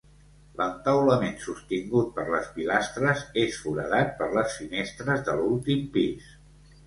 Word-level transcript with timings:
L'entaulament 0.59 1.35
sostingut 1.41 2.07
per 2.15 2.23
les 2.35 2.47
pilastres 2.55 3.21
és 3.43 3.59
foradat 3.67 4.17
per 4.23 4.31
les 4.39 4.55
finestres 4.63 5.23
de 5.31 5.37
l'últim 5.43 5.85
pis. 5.99 6.33